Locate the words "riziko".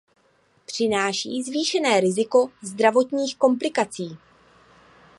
1.99-2.49